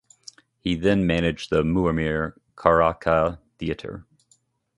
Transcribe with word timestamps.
He 0.57 0.73
then 0.73 1.05
managed 1.05 1.51
the 1.51 1.61
Muammer 1.63 2.35
Karaca 2.55 3.37
theatre. 3.59 4.07